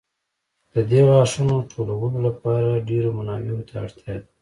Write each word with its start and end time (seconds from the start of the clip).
د 0.73 0.75
دې 0.89 1.01
غاښونو 1.09 1.55
ټولولو 1.71 2.17
لپاره 2.27 2.83
ډېرو 2.89 3.09
منابعو 3.17 3.67
ته 3.69 3.73
اړتیا 3.83 4.15
ده. 4.21 4.27